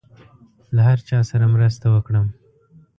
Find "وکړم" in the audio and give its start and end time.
1.89-2.27